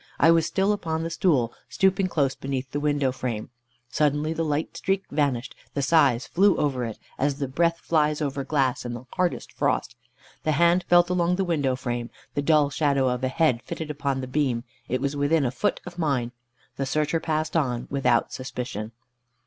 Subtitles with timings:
[0.19, 3.51] I was still upon the stool, stooping close beneath the window frame.
[3.87, 8.43] Suddenly the light streak vanished, the size flew over it, as the breath flies over
[8.43, 9.95] glass in the hardest frost.
[10.41, 14.21] The hand felt along the window frame, the dull shadow of a head flitted upon
[14.21, 14.63] the beam.
[14.89, 16.31] It was within a foot of mine.
[16.77, 18.93] The searcher passed on, without suspicion.